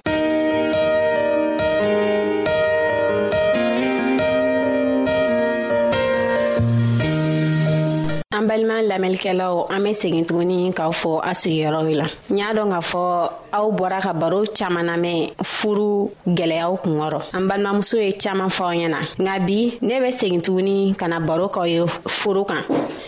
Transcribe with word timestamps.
an 8.41 8.47
balima 8.49 8.81
lamɛnlikɛlaw 8.81 9.67
an 9.69 9.79
be 9.83 9.91
segin 9.93 10.23
tuguni 10.25 10.71
k'aw 10.73 10.91
fɔ 11.01 11.19
a 11.23 11.31
sigiyɔrɔw 11.33 11.87
la 11.95 12.07
n 12.31 12.37
y'a 12.37 12.49
dɔn 12.57 12.69
k'a 12.73 12.81
fɔ 12.91 13.29
aw 13.53 13.69
bɔra 13.71 14.01
ka 14.01 14.13
baro 14.13 14.43
caaman 14.57 14.83
namɛn 14.87 15.33
furu 15.43 16.09
gwɛlɛyaw 16.25 16.77
kungɔrɔ 16.83 17.21
an 17.33 17.41
balimamuso 17.49 17.97
ye 18.03 18.11
caaman 18.17 18.49
fɔaw 18.49 18.73
ɲɛ 18.77 18.87
na 18.89 18.99
nka 19.19 19.39
bi 19.47 19.77
ne 19.81 19.99
be 19.99 20.07
segin 20.11 20.41
tuguni 20.41 20.95
ka 20.97 21.07
na 21.07 21.19
baro 21.19 21.49
k'aw 21.49 21.65
ye 21.69 21.85
furu 22.07 22.45
kan 22.47 22.63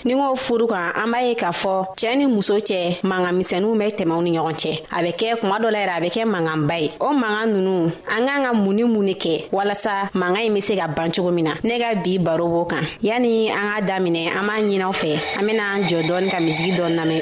ni 0.06 0.14
k'o 0.14 0.36
furu 0.46 0.68
kan 0.70 0.92
an 1.02 1.10
b'a 1.14 1.24
ye 1.28 1.34
k'a 1.36 1.52
fɔ 1.62 1.96
cɛɛ 1.96 2.18
ni 2.18 2.26
muso 2.28 2.58
cɛ 2.58 3.00
mangamisɛnuw 3.04 3.76
be 3.80 3.86
tɛmɛw 4.04 4.22
ni 4.24 4.32
ɲɔgɔn 4.38 4.56
cɛ 4.64 4.82
a 4.92 5.02
be 5.02 5.10
kɛ 5.18 5.40
kuma 5.42 5.60
dɔ 5.60 5.72
la 5.72 5.80
yɛrɛ 5.80 5.98
a 5.98 6.02
be 6.02 6.10
kɛ 6.10 6.26
manganba 6.34 6.78
ye 6.82 6.92
o 7.02 7.10
mangan 7.12 7.48
nunu 7.48 7.92
an 8.08 8.26
k'an 8.28 8.44
ka 8.46 8.54
mun 8.54 8.74
ni 8.76 8.84
mun 8.84 9.06
ne 9.06 9.14
kɛ 9.14 9.50
walasa 9.52 10.10
mangan 10.14 10.46
ɲi 10.48 10.54
be 10.54 10.60
se 10.62 10.76
ka 10.78 10.88
ban 10.88 11.10
cogo 11.12 11.32
min 11.34 11.44
na 11.46 11.54
ne 11.64 11.80
ka 11.80 11.96
bi 12.04 12.18
baro 12.20 12.48
b'o 12.48 12.66
kan 12.70 12.84
yani 13.02 13.50
an 13.50 13.70
k'a 13.70 13.82
daminɛ 13.90 14.28
an 14.36 14.46
b'a 14.46 14.62
ɲinaw 14.70 14.94
fɛ 15.02 15.23
an 15.38 15.46
bena 15.48 15.64
an 15.76 15.84
jɔ 15.90 15.98
dɔɔni 16.08 16.30
ka 16.34 16.40
misigi 16.46 16.72
dɔɔni 16.78 16.96
lamɛn 17.00 17.22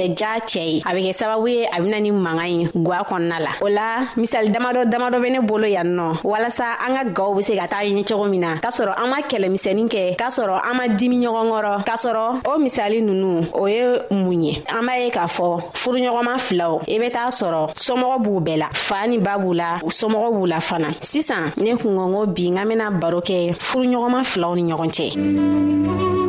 tɛ 0.00 0.16
ja 0.16 0.38
cɛ 0.46 0.60
ye 0.64 0.80
a 0.84 0.90
bɛ 0.94 1.00
kɛ 1.08 1.12
sababu 1.12 1.46
ye 1.48 1.66
a 1.66 1.80
bena 1.82 2.00
ni 2.00 2.10
manga 2.10 2.44
ɲi 2.44 2.70
gwa 2.84 2.98
kɔnɔna 3.08 3.38
la 3.40 3.52
o 3.60 3.66
la 3.68 4.06
misali 4.16 4.48
damadɔ 4.50 4.88
damadɔ 4.90 5.20
be 5.22 5.30
ne 5.30 5.38
bolo 5.40 5.66
yan 5.66 5.94
nɔ 5.96 6.20
walasa 6.24 6.76
an 6.86 6.94
ka 6.96 7.04
gaw 7.12 7.34
be 7.34 7.42
se 7.42 7.54
ka 7.56 7.66
taa 7.68 7.82
ɲɛ 7.82 8.04
cogo 8.06 8.28
min 8.30 8.40
na 8.40 8.56
k'a 8.56 8.70
sɔrɔ 8.70 8.94
an 8.96 9.10
ma 9.10 9.16
kɛlɛmisɛnin 9.22 9.88
kɛ 9.90 10.16
k'a 10.16 10.28
sɔrɔ 10.38 10.60
an 10.64 10.76
ma 10.76 10.84
dimi 10.88 11.16
ɲɔgɔn 11.24 11.48
kɔrɔ 11.52 11.84
k'a 11.84 11.96
sɔrɔ 12.04 12.46
o 12.48 12.58
misali 12.58 13.02
nunu 13.02 13.48
o 13.52 13.66
ye 13.66 13.82
mun 14.10 14.42
ye 14.42 14.62
an 14.68 14.82
b'a 14.86 14.98
ye 15.04 15.10
k'a 15.10 15.26
fɔ 15.36 15.60
furuɲɔgɔnma 15.74 16.34
filaw 16.46 16.80
i 16.88 16.98
be 16.98 17.08
t'a 17.10 17.28
sɔrɔ 17.28 17.72
somɔgɔ 17.74 18.22
b'u 18.24 18.40
bɛɛ 18.40 18.58
la 18.58 18.68
faa 18.72 19.06
ni 19.06 19.18
ba 19.18 19.36
b'u 19.38 19.52
la 19.54 19.78
somɔgɔ 19.82 20.28
b'u 20.36 20.46
la 20.48 20.60
fana 20.60 20.88
sisan 21.00 21.52
ne 21.60 21.74
kungɔngo 21.74 22.26
bi 22.34 22.48
n 22.50 22.56
ka 22.56 22.64
bena 22.64 22.90
baro 22.90 23.20
kɛ 23.20 23.54
furuɲɔgɔnma 23.58 24.20
filaw 24.26 24.54
ni 24.54 24.72
ɲɔgɔn 24.72 24.90
cɛ 24.90 26.28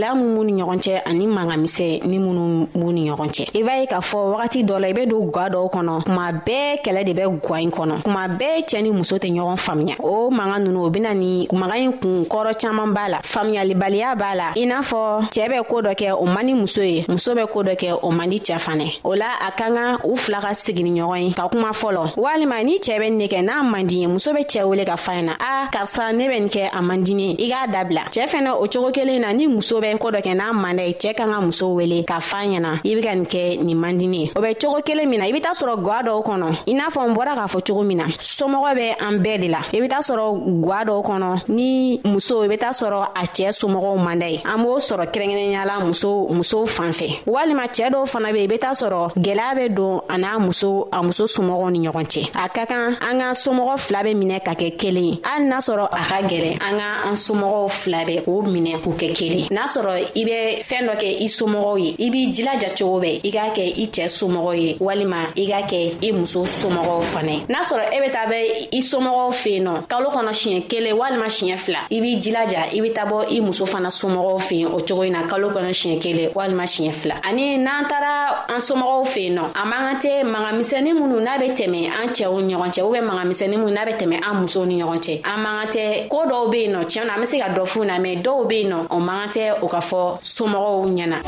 gwɛlɛya 0.00 0.14
min 0.14 0.34
b'u 0.36 0.44
ni 0.44 0.62
ɲɔgɔn 0.62 0.78
cɛ 0.78 1.02
ani 1.04 1.26
mangamisɛ 1.26 2.00
ni 2.06 2.18
minnu 2.18 2.68
b'u 2.74 2.92
ni 2.92 3.10
ɲɔgɔn 3.10 3.30
cɛ 3.30 3.46
i 3.58 3.62
b'a 3.62 3.80
ye 3.80 3.86
k'a 3.86 4.00
fɔ 4.00 4.18
wagati 4.34 4.62
dɔ 4.64 4.78
la 4.80 4.88
i 4.88 4.92
bɛ 4.92 5.06
don 5.08 5.30
gwa 5.30 5.48
dɔw 5.48 5.66
kɔnɔ 5.70 6.04
kuma 6.04 6.32
bɛɛ 6.46 6.80
kɛlɛ 6.84 7.04
de 7.04 7.12
bɛ 7.12 7.40
gwa 7.42 7.60
in 7.60 7.70
kɔnɔ 7.70 8.02
kuma 8.02 8.28
bɛɛ 8.40 8.62
cɛɛ 8.68 8.82
ni 8.82 8.90
muso 8.92 9.16
tɛ 9.18 9.28
ɲɔgɔn 9.30 9.56
faamuya 9.64 9.96
o 10.02 10.30
manga 10.30 10.58
nunu 10.58 10.84
o 10.84 10.90
bena 10.90 11.14
ni 11.14 11.46
maga 11.52 11.74
ɲi 11.76 12.00
kun 12.00 12.24
kɔrɔ 12.24 12.52
caaman 12.60 12.92
b'a 12.94 13.08
la 13.10 13.18
faamuyalibaliya 13.22 14.14
b'a 14.16 14.34
la 14.36 14.46
i 14.56 14.64
n'a 14.66 14.78
fɔ 14.80 15.30
cɛɛ 15.30 15.48
bɛ 15.52 15.66
koo 15.68 15.82
dɔ 15.82 15.94
kɛ 15.94 16.12
o 16.20 16.26
man 16.26 16.46
di 16.46 16.54
muso 16.54 16.82
ye 16.82 17.04
muso 17.08 17.34
bɛ 17.34 17.46
koo 17.50 17.62
dɔ 17.62 17.74
kɛ 17.76 17.98
o 18.02 18.10
man 18.10 18.30
di 18.30 18.38
cɛɛ 18.38 18.58
fanɛ 18.58 18.96
o 19.04 19.14
la 19.14 19.36
a 19.40 19.50
ka 19.52 19.66
kan 19.70 19.98
u 20.04 20.16
fila 20.16 20.40
ka 20.40 20.48
sigini 20.54 21.00
ɲɔgɔn 21.00 21.18
ye 21.28 21.32
ka 21.32 21.48
kuma 21.48 21.68
fɔlɔ 21.70 22.14
walima 22.16 22.62
ni 22.64 22.78
cɛɛ 22.78 22.98
bɛ 23.00 23.10
nin 23.12 23.28
kɛ 23.28 23.42
n'a 23.44 23.62
man 23.70 23.86
di 23.86 24.00
ye 24.02 24.06
muso 24.06 24.32
bɛ 24.32 24.42
cɛɛ 24.44 24.64
wele 24.68 24.84
ka 24.84 24.96
fa 24.96 25.12
ɲɛ 25.12 25.24
na 25.24 25.32
a 25.40 25.68
karisa 25.72 26.12
ne 26.14 26.26
bɛ 26.28 26.38
nin 26.40 26.48
kɛ 26.48 26.68
a 26.72 26.82
man 26.82 27.02
dini 27.04 27.36
i 27.40 27.48
k'a 27.50 27.66
dabila 27.72 28.04
cɛɛ 28.10 28.26
fɛnɛ 28.28 28.50
o 28.56 28.64
cogo 28.66 28.92
kelen 28.92 29.20
na 29.20 29.32
ni 29.32 29.46
muso 29.46 29.80
bɛ 29.80 29.89
bɛ 29.92 29.98
ko 29.98 30.10
dɔ 30.10 30.20
kɛ 30.20 30.34
n'a 30.34 30.52
manda 30.52 30.82
ye 30.86 30.92
cɛɛ 30.94 31.14
kan 31.14 31.26
ka 31.30 31.40
muso 31.40 31.68
wele 31.74 32.04
k'a 32.04 32.20
fa 32.20 32.38
ɲɛna 32.44 32.80
i 32.84 32.94
be 32.94 33.00
ka 33.02 33.14
nin 33.14 33.24
kɛ 33.26 33.60
nin 33.62 33.74
mandini 33.76 34.16
ye 34.26 34.30
o 34.36 34.40
bɛ 34.40 34.54
cogo 34.60 34.80
kelen 34.82 35.08
min 35.08 35.18
na 35.20 35.24
i 35.26 35.32
be 35.32 35.40
t'a 35.40 35.50
sɔrɔ 35.50 35.82
gwa 35.82 36.02
dɔw 36.02 36.22
kɔnɔ 36.22 36.46
i 36.66 36.74
n'a 36.74 36.90
fɔ 36.90 37.10
n 37.10 37.14
bɔra 37.14 37.34
k'a 37.34 37.46
fɔ 37.50 37.66
cogo 37.66 37.82
min 37.84 37.98
na 37.98 38.04
somɔgɔ 38.18 38.74
bɛ 38.78 38.96
an 39.00 39.18
bɛɛ 39.22 39.40
de 39.40 39.48
la 39.48 39.58
i 39.74 39.80
be 39.80 39.88
t'a 39.88 39.98
sɔrɔ 39.98 40.62
gwa 40.62 40.78
dɔw 40.84 41.02
kɔnɔ 41.04 41.40
ni 41.48 42.00
muso 42.04 42.42
i 42.42 42.48
be 42.48 42.56
t'a 42.56 42.68
sɔrɔ 42.70 43.08
a 43.16 43.22
cɛɛ 43.22 43.52
somɔgɔw 43.52 44.04
manda 44.04 44.28
ye 44.30 44.40
an 44.44 44.60
b'o 44.62 44.78
sɔrɔ 44.78 45.10
kɛrɛnkɛrɛnyala 45.12 45.84
muso 45.86 46.26
musow 46.30 46.66
fan 46.68 46.90
fɛ 46.90 47.24
walima 47.26 47.66
cɛɛ 47.68 47.90
dɔw 47.90 48.06
fana 48.08 48.32
be 48.32 48.42
i 48.44 48.46
be 48.46 48.58
t'a 48.58 48.70
sɔrɔ 48.72 49.14
gwɛlɛya 49.16 49.54
be 49.68 49.74
don 49.74 50.00
a 50.08 50.14
n'a 50.16 50.38
muso 50.38 50.88
a 50.92 51.02
muso 51.02 51.26
somɔgɔw 51.26 51.70
ni 51.72 51.88
ɲɔgɔn 51.88 52.06
cɛ 52.06 52.30
a 52.44 52.48
ka 52.48 52.66
kan 52.66 52.94
an 53.00 53.18
ka 53.20 53.30
somɔgɔ 53.34 53.78
fila 53.80 54.02
be 54.04 54.14
minɛ 54.14 54.40
ka 54.44 54.52
kɛ 54.52 54.76
kelen 54.76 55.18
hali 55.26 55.46
n'a 55.46 55.56
sɔrɔ 55.58 55.86
a 55.90 55.96
ka 56.08 56.22
gɛlɛn 56.22 56.62
an 56.62 56.78
ka 56.78 57.08
an 57.08 57.14
somɔgɔw 57.14 57.68
fila 57.70 57.98
bɛ 58.04 58.24
k'o 58.24 58.42
minɛ 58.42 58.78
k'u 58.82 58.92
kɛ 58.92 59.10
kelen 59.12 59.48
n'a 59.50 59.64
sɔrɔ 59.66 59.79
sɔrɔ 59.80 60.10
i 60.20 60.24
bɛ 60.24 60.38
fɛɛn 60.62 60.84
dɔ 60.88 60.94
kɛ 61.02 61.08
i 61.24 61.28
somɔgɔw 61.28 61.76
ye 61.78 61.94
i 62.04 62.10
b'i 62.10 62.32
jilaja 62.34 62.68
cogo 62.78 63.00
bɛɛ 63.00 63.20
i 63.22 63.30
k'a 63.30 63.50
kɛ 63.56 63.64
i 63.82 63.86
cɛɛ 63.86 64.08
somɔgɔw 64.08 64.54
ye 64.62 64.76
walima 64.80 65.18
i 65.36 65.44
k'a 65.46 65.62
kɛ 65.70 65.94
i 66.04 66.12
muso 66.12 66.42
somɔgɔw 66.44 67.02
fana 67.02 67.32
n'a 67.48 67.62
sɔrɔ 67.70 67.84
e 67.92 67.98
bɛ 68.04 68.12
taa 68.12 68.26
bɛ 68.26 68.38
i 68.72 68.80
somɔgɔw 68.90 69.30
fɛ 69.42 69.50
yen 69.52 69.64
nɔ 69.64 69.86
kalo 69.88 70.10
kɔnɔ 70.10 70.32
siɲɛ 70.40 70.66
kelen 70.68 70.92
walima 71.00 71.26
siɲɛ 71.36 71.56
fila 71.58 71.78
i 71.90 72.00
b'i 72.00 72.20
jilaja 72.20 72.62
i 72.72 72.78
bɛ 72.80 72.92
taa 72.94 73.06
bɔ 73.06 73.26
i 73.32 73.40
muso 73.40 73.64
fana 73.66 73.88
somɔgɔw 73.88 74.38
fɛ 74.48 74.54
yen 74.58 74.66
o 74.72 74.78
cogo 74.80 75.02
in 75.02 75.12
na 75.12 75.26
kalo 75.26 75.50
kɔnɔ 75.50 75.72
siɲɛ 75.80 76.00
kelen 76.02 76.30
walima 76.34 76.64
siɲɛ 76.64 76.92
fila 76.94 77.14
ani 77.24 77.56
n'an 77.58 77.88
taara 77.88 78.44
an 78.48 78.60
somɔgɔw 78.60 79.04
fɛ 79.04 79.20
yen 79.22 79.34
nɔ 79.36 79.42
a 79.54 79.64
man 79.66 79.80
kan 79.86 79.98
tɛ 79.98 80.24
magamisɛnnin 80.24 80.94
minnu 81.00 81.20
n'a 81.24 81.38
bɛ 81.38 81.54
tɛmɛ 81.54 81.90
an 82.00 82.08
cɛw 82.10 82.42
ni 82.44 82.54
ɲɔgɔn 82.54 82.70
cɛ 82.70 82.82
ubɛ 82.82 83.00
magamisɛnnin 83.00 83.58
minnu 83.60 83.70
n'a 83.76 83.86
bɛ 83.86 83.96
tɛmɛ 83.96 84.16
an 84.28 84.42
musow 84.46 84.66
ni 84.66 84.82
ɲɔgɔn 84.82 84.98
cɛ 85.00 85.20
an 85.24 85.40
man 85.42 85.58
kan 85.60 85.68
tɛ 85.72 86.08
koo 86.08 86.24
dɔw 86.28 86.50
be 86.52 86.58
yen 86.64 86.72
nɔ 86.74 86.84
tiɲɛ 86.84 87.06
na 87.06 87.14
an 87.14 87.20
be 87.20 87.26
se 87.26 87.38
ka 87.40 87.46
dɔ 87.48 87.64
fuu 87.66 87.84
na 87.84 87.96
mɛn 87.98 88.22
dɔw 88.22 88.46
be 88.48 88.56
yen 88.62 88.72
nɔ 88.72 88.86
o 88.90 89.00
man 89.00 89.30
kan 89.30 89.30
tɛ 89.42 89.54
o 89.62 89.69
ka 89.72 89.80
fɔ 89.90 90.02
somɔgɔw 90.34 90.78
ɲɛna 90.96 91.18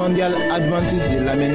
mondial 0.00 0.34
adventiste 0.56 1.08
de 1.12 1.18
l'Amen 1.26 1.54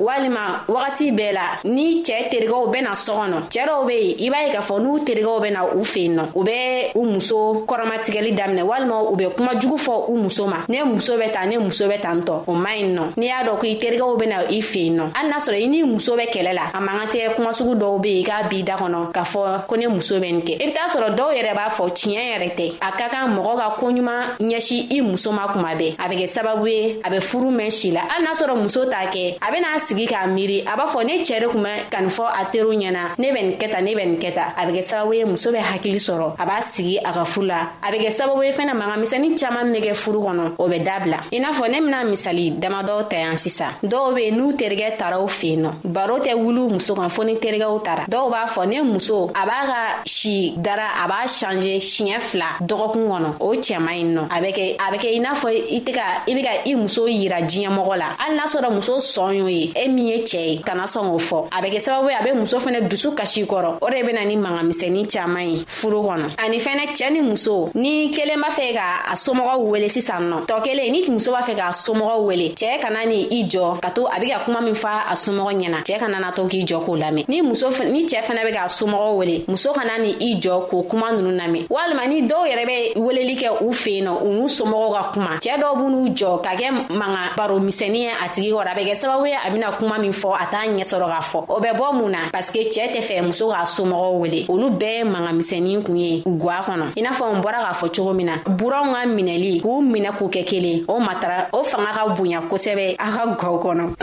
walima 0.00 0.60
wagati 0.68 1.10
bɛɛ 1.10 1.32
la 1.32 1.48
ni 1.64 2.02
cɛɛ 2.04 2.28
terigɛw 2.30 2.70
bena 2.72 2.92
sɔ 2.94 3.12
kɔnɔ 3.18 3.36
cɛɛ 3.50 3.66
dɔw 3.66 3.86
be 3.86 3.92
yen 4.00 4.16
i 4.18 4.30
b'a 4.30 4.46
ye 4.46 4.52
k'a 4.52 4.60
fɔ 4.62 4.80
n'u 4.80 4.98
terigɛw 5.04 5.40
bena 5.40 5.60
u 5.76 5.84
fen 5.84 6.16
nɔ 6.16 6.22
u 6.34 6.42
be 6.44 6.92
u 6.94 7.04
muso 7.04 7.64
kɔrɔmatigɛli 7.66 8.34
daminɛ 8.36 8.62
walima 8.64 9.02
u 9.12 9.16
be 9.16 9.26
kuma 9.36 9.54
jugu 9.60 9.76
fɔ 9.76 10.04
u 10.08 10.16
muso 10.16 10.46
ma 10.46 10.64
ne 10.68 10.82
muso 10.84 11.16
bɛ 11.18 11.30
ta 11.32 11.44
ne 11.46 11.58
muso 11.58 11.86
bɛ 11.88 12.00
tan 12.00 12.20
tɔ 12.22 12.32
o 12.48 12.52
man 12.54 12.72
ɲi 12.76 12.94
nɔ 12.94 13.02
n'i 13.16 13.26
y'a 13.26 13.44
dɔn 13.44 13.58
ko 13.58 13.66
i 13.66 13.76
terigɛw 13.76 14.18
bena 14.18 14.36
i 14.50 14.60
fen 14.60 14.96
nɔ 14.96 15.04
hali 15.16 15.28
n'a 15.28 15.36
sɔrɔ 15.38 15.60
i 15.62 15.66
n'i 15.66 15.82
muso 15.84 16.16
bɛ 16.16 16.30
kɛlɛ 16.32 16.54
la 16.54 16.62
a 16.74 16.80
man 16.80 17.00
ka 17.00 17.06
tɛ 17.06 17.34
kumasugu 17.34 17.74
dɔw 17.76 18.00
be 18.02 18.08
yen 18.08 18.22
i 18.22 18.24
k'a 18.42 18.48
b'i 18.48 18.62
da 18.64 18.76
kɔnɔ 18.76 19.12
k'a 19.12 19.22
fɔ 19.24 19.66
ko 19.66 19.76
ne 19.76 19.86
muso 19.88 20.16
bɛ 20.18 20.32
nin 20.32 20.40
kɛ 20.42 20.54
i 20.62 20.66
be 20.66 20.72
t'a 20.72 20.88
sɔrɔ 20.88 21.14
dɔw 21.16 21.30
yɛrɛ 21.42 21.54
b'a 21.54 21.68
fɔ 21.68 21.84
tiɲɛ 21.90 22.22
yɛrɛ 22.32 22.54
tɛ 22.56 22.72
a 22.80 22.92
ka 22.98 23.08
kan 23.10 23.28
mɔgɔ 23.36 23.56
ka 23.58 23.74
koɲuman 23.80 24.22
ɲɛsi 24.40 24.86
i 24.92 25.00
muso 25.00 25.32
ma 25.32 25.52
kuma 25.52 25.68
bɛɛ 25.74 25.96
a 25.98 26.08
be 26.08 26.16
kɛ 26.16 26.28
sababu 26.32 26.66
ye 26.70 27.00
a 27.04 27.10
be 27.10 27.16
furu 27.20 27.50
mɛn 27.50 27.70
si 27.72 27.90
la 27.90 28.00
hali 28.08 28.24
n'a 28.26 28.32
sɔrɔ 28.34 28.56
muso 28.56 28.84
t'a 28.88 29.06
kɛ 29.12 29.36
a 29.42 29.50
bena 29.50 29.68
sigi 29.90 30.06
k'a 30.06 30.26
miiri 30.28 30.62
a 30.64 30.76
b'a 30.76 30.86
fɔ 30.86 31.02
ne 31.04 31.18
cɛɛ 31.24 31.40
de 31.40 31.46
kun 31.50 31.62
bɛ 31.64 31.90
ka 31.90 31.98
nin 32.00 32.10
fɔ 32.10 32.24
a 32.30 32.44
teriw 32.52 32.70
ɲɛna 32.72 33.02
ne 33.18 33.26
bɛ 33.32 33.42
nin 33.42 33.56
kɛta 33.58 33.82
ne 33.82 33.94
bɛ 33.96 34.04
nin 34.06 34.18
kɛta 34.20 34.44
a 34.56 34.66
bɛ 34.66 34.72
kɛ 34.78 34.82
sababu 34.86 35.12
ye 35.16 35.24
muso 35.24 35.50
bɛ 35.50 35.58
hakili 35.58 35.98
sɔrɔ 35.98 36.34
a 36.38 36.46
b'a 36.46 36.62
sigi 36.62 36.98
a 37.04 37.12
ka 37.12 37.24
furu 37.24 37.46
la 37.46 37.58
a 37.82 37.90
bɛ 37.90 37.98
kɛ 37.98 38.12
sababu 38.14 38.42
ye 38.46 38.52
fɛnɛ 38.52 38.72
maga 38.76 38.96
misɛni 39.02 39.34
caaman 39.40 39.72
bɛ 39.74 39.80
kɛ 39.82 39.94
furu 40.02 40.20
kɔnɔ 40.22 40.52
o 40.58 40.68
bɛ 40.68 40.84
dabila 40.86 41.16
i 41.32 41.40
n'a 41.40 41.50
fɔ 41.50 41.70
ne 41.72 41.80
bena 41.80 42.02
misali 42.04 42.50
damadɔw 42.52 43.08
ta 43.10 43.16
yan 43.16 43.34
sisan 43.36 43.72
dɔw 43.82 44.14
be 44.14 44.30
n'u 44.30 44.52
terigɛ 44.52 44.96
tara 44.96 45.18
o 45.20 45.26
fen 45.26 45.56
nɔ 45.58 45.70
baro 45.84 46.18
tɛ 46.18 46.34
wuliw 46.34 46.70
muso 46.70 46.94
kan 46.94 47.08
fɔɔ 47.08 47.24
ni 47.26 47.34
terigɛw 47.34 47.82
tara 47.84 48.04
dɔw 48.06 48.30
b'a 48.30 48.46
fɔ 48.46 48.68
ne 48.68 48.82
muso 48.82 49.28
a 49.34 49.44
b'a 49.44 49.66
ka 49.72 50.02
si 50.06 50.54
dara 50.56 50.86
a 51.04 51.08
b'a 51.08 51.26
change 51.40 51.82
siɲɛ 51.82 52.20
fila 52.22 52.46
dɔgɔkun 52.60 53.08
kɔnɔ 53.10 53.30
o 53.40 53.48
cɛma 53.54 53.90
ɲi 53.90 54.04
nɔ 54.14 54.22
a 54.30 54.40
bɛ 54.40 54.96
kɛ 55.02 55.08
i 55.16 55.18
n'a 55.18 55.34
fɔ 55.34 55.50
i 55.50 55.80
tɛ 55.80 55.92
ka 55.94 56.04
i 56.28 56.34
be 56.34 56.42
ka 56.42 56.58
i 56.66 56.74
muso 56.76 57.06
yira 57.08 57.42
diɲɛmɔgɔ 57.42 57.96
la 57.98 58.14
hali 58.18 58.36
n'a 58.36 58.44
sɔrɔ 58.46 58.70
muso 58.72 58.98
sɔn 59.00 59.38
y'o 59.40 59.48
ye 59.48 59.72
e 59.80 59.88
min 59.88 60.06
ye 60.08 60.16
cɛɛ 60.18 60.46
ye 60.48 60.58
kana 60.62 60.84
sɔn 60.84 61.06
k'o 61.08 61.18
fɔ 61.18 61.44
a 61.50 61.60
bɛ 61.62 61.70
kɛ 61.72 61.80
sababu 61.80 62.08
ye 62.10 62.14
a 62.14 62.22
bɛ 62.22 62.34
muso 62.36 62.58
fɛnɛ 62.58 62.88
dusu 62.88 63.14
kasi 63.16 63.44
kɔrɔ 63.46 63.78
o 63.80 63.88
de 63.88 64.02
bena 64.04 64.24
ni 64.24 64.36
magamisɛnin 64.36 65.08
caaman 65.10 65.44
ye 65.48 65.64
furu 65.66 66.02
kɔnɔ 66.04 66.34
ani 66.38 66.58
fɛnɛ 66.58 66.86
cɛɛ 66.92 67.12
ni 67.12 67.20
muso 67.22 67.70
ni 67.74 68.10
kelen 68.12 68.40
b'a 68.42 68.50
fɛ 68.50 68.74
k'a 68.76 69.14
somɔgɔw 69.14 69.58
wele 69.70 69.88
sisan 69.88 70.28
nɔ 70.30 70.46
tɔ 70.46 70.62
kelen 70.62 70.92
ni 70.92 71.10
muso 71.10 71.32
b'a 71.32 71.40
fɛ 71.42 71.56
k'a 71.56 71.68
somɔgɔw 71.72 72.26
wele 72.26 72.52
cɛɛ 72.54 72.80
kana 72.82 73.06
ni 73.06 73.24
i 73.40 73.44
jɔ 73.48 73.80
ka 73.80 73.88
to 73.90 74.04
a 74.06 74.20
be 74.20 74.28
ka 74.30 74.44
kuma 74.44 74.60
min 74.60 74.74
fa 74.74 75.06
a 75.08 75.12
somɔgɔ 75.14 75.52
ɲɛna 75.58 75.82
cɛɛ 75.84 75.98
kana 75.98 76.20
na 76.20 76.30
to 76.32 76.42
k'i 76.44 76.62
jɔ 76.62 76.84
k'o 76.84 76.96
lamɛn 77.00 77.24
ni 77.28 77.40
muso 77.40 77.68
ni 77.84 78.04
cɛɛ 78.06 78.22
fɛnɛ 78.22 78.42
be 78.44 78.52
k'a 78.52 78.66
somɔgɔw 78.68 79.16
wele 79.16 79.44
muso 79.48 79.72
kana 79.72 79.96
ni 79.98 80.12
i 80.20 80.36
jɔ 80.40 80.68
k'o 80.68 80.82
kuma 80.90 81.12
nunu 81.12 81.32
lamɛn 81.40 81.66
walima 81.70 82.06
ni 82.06 82.22
dɔw 82.22 82.44
yɛrɛ 82.52 82.66
be 82.66 83.00
weleli 83.00 83.34
kɛ 83.38 83.62
u 83.62 83.72
fen 83.72 84.04
nɔ 84.04 84.12
u 84.26 84.28
n'u 84.34 84.46
somɔgɔw 84.58 84.92
ka 84.92 85.10
kuma 85.14 85.38
cɛɛ 85.40 85.58
dɔw 85.62 85.74
b'u 85.78 85.88
n'u 85.90 86.08
jɔ 86.16 86.42
ka 86.44 86.50
kɛ 86.54 86.70
manga 86.90 87.32
baro 87.36 87.58
misɛnin 87.58 87.96
ye 87.96 88.08
a 88.08 88.28
tigi 88.28 88.50
kɔrɔ 88.52 88.68
a 88.68 88.74
bɛ 88.76 88.82
kɛ 88.84 88.94
sababu 89.02 89.26
ye 89.26 89.34
a 89.34 89.50
bena 89.50 89.69
ka 89.70 89.78
kuma 89.78 89.96
min 90.02 90.12
fɔ 90.12 90.30
a 90.38 90.44
t'a 90.52 90.60
ɲɛ 90.74 90.82
sɔrɔ 90.90 91.06
k'a 91.12 91.20
fɔ 91.30 91.38
o 91.48 91.56
bɛ 91.60 91.70
bɔ 91.78 91.86
mun 91.98 92.10
na 92.12 92.18
parsike 92.32 92.68
cɛɛ 92.74 92.86
tɛ 92.94 93.00
fɛ 93.08 93.22
muso 93.26 93.50
k'a 93.52 93.64
somɔgɔw 93.76 94.12
wele 94.20 94.44
olu 94.48 94.68
bɛɛ 94.70 95.04
magamisɛnin 95.12 95.82
kun 95.86 95.96
ye 95.96 96.22
gwa 96.26 96.56
kɔnɔ 96.66 96.86
i 96.98 97.02
n'a 97.02 97.12
fɔ 97.18 97.24
n 97.36 97.40
bɔra 97.42 97.58
k'a 97.64 97.74
fɔ 97.80 97.86
cogo 97.96 98.12
min 98.14 98.26
na 98.26 98.34
buranw 98.46 98.92
ka 98.94 99.00
minɛli 99.16 99.60
k'u 99.62 99.74
minɛ 99.92 100.10
k'u 100.18 100.26
kɛ 100.34 100.42
kelen 100.50 100.84
o 100.88 100.98
matara 101.00 101.48
o 101.52 101.62
fanga 101.62 101.90
ka 101.94 102.08
bonya 102.14 102.40
kosɛbɛ 102.50 102.96
a 102.98 103.06
ka 103.16 103.26
gwaw 103.40 103.58
kɔnɔ 103.62 103.94